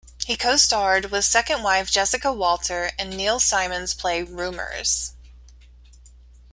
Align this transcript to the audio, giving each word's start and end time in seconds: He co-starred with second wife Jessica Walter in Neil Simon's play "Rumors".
He 0.25 0.35
co-starred 0.35 1.11
with 1.11 1.25
second 1.25 1.61
wife 1.61 1.91
Jessica 1.91 2.33
Walter 2.33 2.89
in 2.97 3.11
Neil 3.11 3.39
Simon's 3.39 3.93
play 3.93 4.23
"Rumors". 4.23 5.13